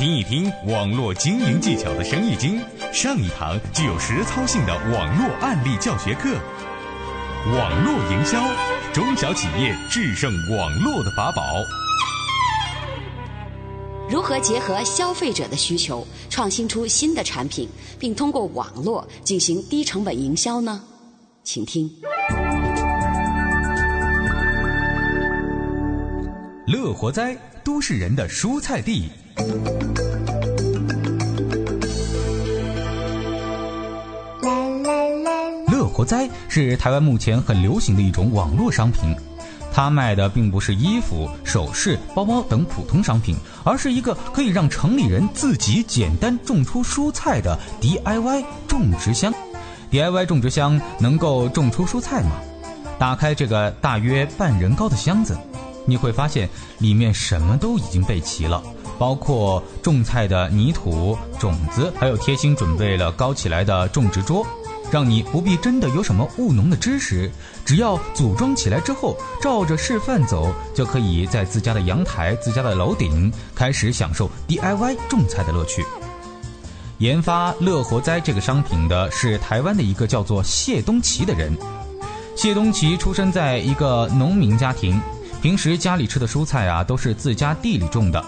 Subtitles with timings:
[0.00, 2.58] 听一听网络经营技巧的生意经，
[2.90, 6.32] 上一堂具有实操性的网络案例教学课。
[7.54, 8.42] 网络营销，
[8.94, 11.42] 中小企业制胜网络的法宝。
[14.08, 20.82] 如何结合消费者的需求，创新出新的产品，并通过网络进行低成本营销呢？
[21.44, 21.90] 请听。
[26.72, 29.10] 乐活哉，都市人的蔬菜地。
[35.66, 39.16] 乐活哉是台湾目前很流行的一种网络商品，
[39.72, 43.34] 它卖的并不是衣服、首饰、包包等普通商品，
[43.64, 49.34] 而是一个可以让城里人自己简单种出蔬菜的 DIY 种植箱。
[49.90, 52.30] DIY 种植箱能够种出蔬菜吗？
[52.96, 55.36] 打开这个大约半人高的箱子，
[55.90, 58.62] 你会发现里面什么都已经备齐了。
[58.98, 64.46] 包括种菜的泥土、种子，还有贴心准备了高起来的种植桌，
[64.90, 67.30] 让你不必真的有什么务农的知识，
[67.64, 75.82] 只要组装起来之后，照着示范走，就可以在自家的阳台、自家的楼顶开始享受 DIY 种菜的乐趣。
[76.98, 81.56] 研发乐活栽这个商品的是台湾的一个叫做谢东奇的人。
[82.36, 85.00] 谢东奇出生在一个农民家庭，
[85.42, 88.22] 平时家里吃的蔬菜啊，都是自家地里种的。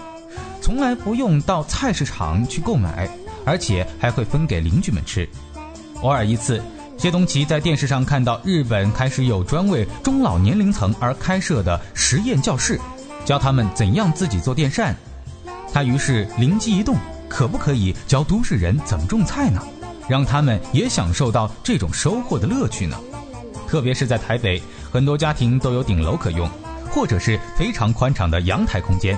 [0.59, 3.07] 从来不用到菜市场去购买，
[3.45, 5.27] 而且还会分给邻居们吃。
[6.01, 6.61] 偶尔一次，
[6.97, 12.79] 谢东奇在电视上看到日本开始有专为中老年龄层而开设的实验教室，
[13.25, 14.95] 教他们怎样自己做电扇。
[15.71, 16.95] 他于是灵机一动，
[17.29, 19.61] 可不可以教都市人怎么种菜呢？
[20.09, 22.97] 让他们也享受到这种收获的乐趣呢？
[23.67, 24.61] 特别是在台北，
[24.91, 26.49] 很多家庭都有顶楼可用，
[26.93, 29.17] 或者是非常宽敞的阳台空间。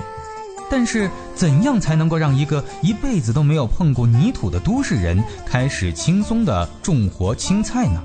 [0.68, 8.02] 但是，怎样才能够让一个一辈子都没有碰过泥土的都市人开始轻松的种活青菜呢？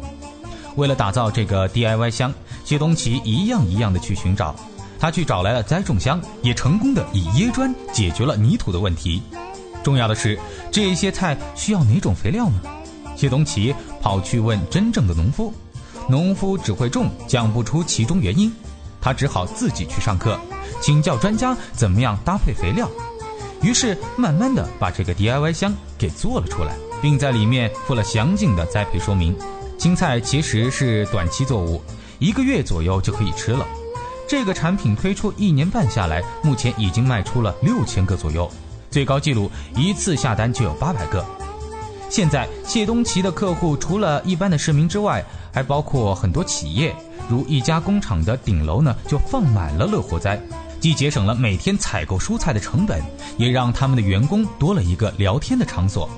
[0.75, 2.31] 为了打造这个 DIY 箱，
[2.63, 4.55] 谢东奇一样一样的去寻找，
[4.99, 9.23] 他去找来了栽种箱，也成功的以椰砖解决了泥土的问题。
[9.83, 10.39] 重要的是，
[10.71, 12.61] 这些菜需要哪种肥料呢？
[13.15, 15.51] 谢东奇跑去问真正的农夫，
[16.07, 18.53] 农夫只会种，讲不出其中原因，
[19.01, 20.39] 他只好自己去上课。
[20.79, 22.89] 请教专家怎么样搭配肥料，
[23.61, 29.35] 于是慢慢的把这个 DIY 箱给做了出来，并在里面附了详尽的栽培说明。
[29.77, 31.81] 青菜其实是短期作物，
[32.19, 33.65] 一个月左右就可以吃了。
[34.27, 38.49] 这个产品推出一年半下来，目前已经卖出了六千个左右，
[38.89, 41.25] 最高纪录一次下单就有八百个。
[42.09, 46.95] 现在谢东奇的客户除了一般的市民之外，还包括很多企业，
[47.29, 50.41] 如一家工厂的顶楼呢就放满了乐活栽。
[50.79, 52.99] 既节省了每天采购蔬菜的成本，
[53.37, 56.09] 也让他们的员工多了一个聊天的场所。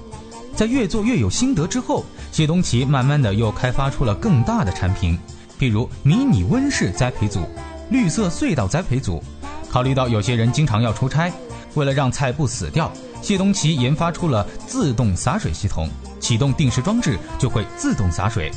[0.55, 5.17] 在越做越有心得之后，谢东奇慢慢的又开发出了更大的产品，
[5.59, 7.41] 譬如迷你温室栽培组、
[7.89, 9.21] 绿色隧道栽培组。
[9.69, 11.33] 考虑到有些人经常要出差，
[11.73, 12.89] 为了让菜不死掉，
[13.21, 15.89] 谢东奇研发出了自动洒水系统，
[16.19, 18.51] 启动定时装置就会自动洒水。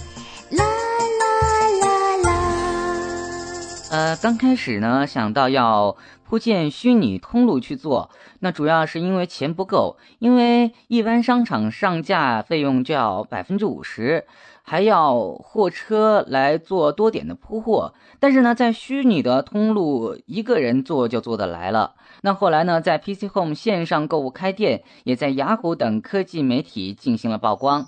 [3.89, 5.97] 呃，刚开始呢，想到要
[6.29, 8.11] 铺建虚拟通路去做，
[8.41, 14.25] 那主要是因为钱不够，因为一般商场上架费用就要百分之五十，
[14.63, 17.95] 还要货车来做多点的铺货。
[18.19, 21.95] 但是呢，在虚拟的通路，一个人做就做得来了。
[22.23, 27.87] 那后来呢，在 PC Home 线上购物开店，也在雅虎等科技媒体进行了曝光。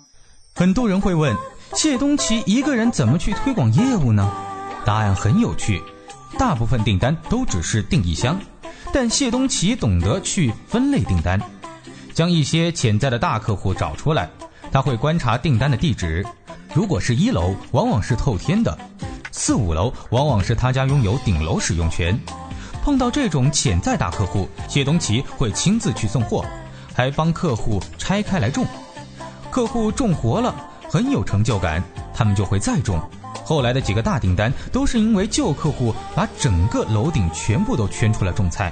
[0.55, 1.35] 很多人会问，
[1.73, 4.31] 谢东奇一个人怎么去推广业务呢？
[4.85, 5.81] 答案很有趣，
[6.37, 8.39] 大部分订单都只是订一箱，
[8.91, 11.39] 但谢东奇懂得去分类订单，
[12.13, 14.29] 将一些潜在的大客户找出来，
[14.71, 16.25] 他会观察订单的地址，
[16.73, 18.75] 如果是一楼，往往是透天的；
[19.31, 22.19] 四五楼往往是他家拥有顶楼使用权。
[22.81, 26.43] 碰到这种潜在大客户，谢东奇会亲自去送货，
[26.95, 28.65] 还帮客户拆开来种。
[29.51, 30.55] 客户种活了，
[30.89, 31.83] 很有成就感，
[32.13, 32.99] 他们就会再种。
[33.49, 38.71] 后来的几个大订单都是因为旧客户把整个楼顶全部都圈出来种菜，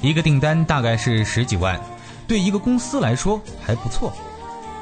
[0.00, 1.78] 一个订单大概是十几万，
[2.26, 4.10] 对一个公司来说还不错。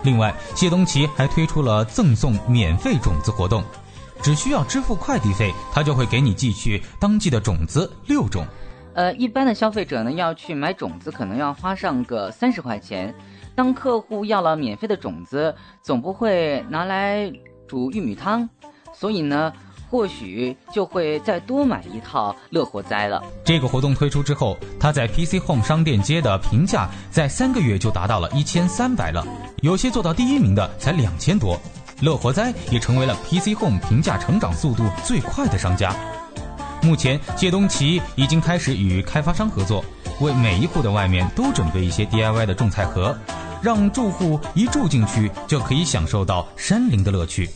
[0.05, 3.65] 另外，谢东奇还推出了赠送免费种子活动，
[4.23, 8.47] 只需要支付快递费，他就会给你寄去当季的种子六种。
[8.95, 13.13] 呃，一般的消费者呢要去买种子，可能要花上个三十块钱。
[13.57, 15.53] 当客户要了免费的种子，
[15.83, 17.29] 总不会拿来
[17.67, 18.49] 煮玉米汤。
[18.93, 19.53] 所以呢，
[19.91, 23.23] 或许就会再多买一套乐活哉了。
[23.45, 29.27] 这个活动推出之后，它在 PC Home 商店街的评价在三个月就达到了一千三百了，
[29.63, 31.59] 有些做到第一名的才两千多。
[32.01, 35.95] 乐活哉也成为了 PC Home 评价成长速度最快的商家。
[36.83, 39.85] 目前，谢东奇已经开始与开发商合作，
[40.21, 43.15] 为每一户的外面都准备一些 DIY 的种菜盒，
[43.61, 47.51] 让住户一住进去就可以享受到山林的乐趣。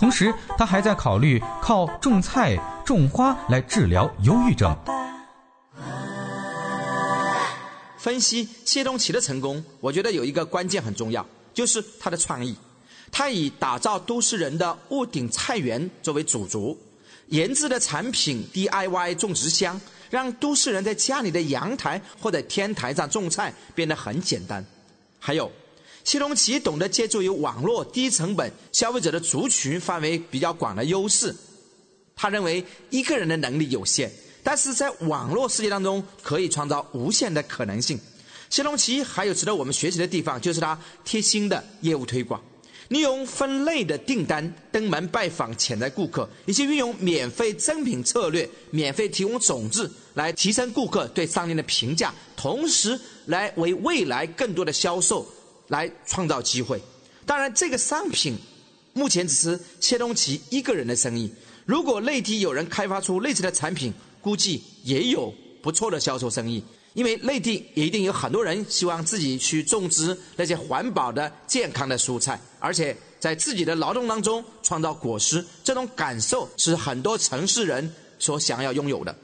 [0.00, 4.74] 同时，他还在考虑靠种菜、种花来治疗忧郁症。
[7.98, 12.56] 分析谢东奇的成功，我觉得有一个关键很重要，就是他的创意。
[13.12, 16.74] 他以打造都市人的屋顶菜园作为主轴，
[17.26, 24.64] 研制的产品 DIY 种植箱，让都市人在家里的阳台或者天台上种菜变得很简单。
[25.18, 25.52] 还有。
[26.02, 31.34] 谢龙奇懂得借助于网络低成本消费者的族群范围比较广的优势，
[32.16, 34.10] 他认为一个人的能力有限，
[34.42, 37.98] 但是在网络世界当中可以创造无限的可能性。
[38.48, 42.42] 谢龙奇还有值得我们学习的地方，就是他贴心的业务推广，
[42.88, 55.24] 利用分类的订单登门拜访潜在顾客，以及运用免费赠品策略、免费提供种子来提升顾客对商店的评价，同时来为未来更多的销售。
[55.70, 56.78] 来创造机会，
[57.24, 58.36] 当然，这个商品
[58.92, 61.32] 目前只是谢东奇一个人的生意。
[61.64, 65.32] 如果内地有人开发出类似的产品，估计也有
[65.62, 66.62] 不错的销售生意。
[66.94, 79.14] 因为内地也一定有很多人希望自己去种植那些环保的、健康的蔬菜，而且在自己的劳动当中创造果实，这种感受是很多城市人所想要拥有的。